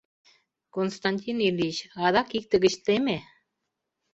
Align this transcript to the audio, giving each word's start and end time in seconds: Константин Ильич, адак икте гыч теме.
Константин 0.75 1.37
Ильич, 1.49 1.77
адак 2.05 2.29
икте 2.37 2.55
гыч 2.63 2.73
теме. 2.85 3.17